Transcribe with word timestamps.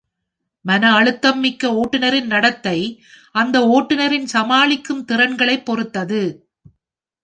மன 0.65 0.93
அழுத்தம் 0.93 1.39
மிக்க 1.39 1.71
ஓட்டுநரின் 1.73 2.25
நடத்தை 2.25 2.77
அந்த 3.35 3.59
ஓட்டுநரின் 3.67 4.25
சமாளிக்கும் 4.25 5.05
திறன்களைப் 5.05 5.65
பொறுத்தது. 5.65 6.23